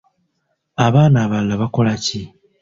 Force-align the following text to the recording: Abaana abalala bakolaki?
Abaana 0.85 1.17
abalala 1.25 1.55
bakolaki? 1.61 2.19